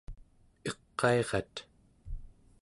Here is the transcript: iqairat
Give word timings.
iqairat 0.69 1.55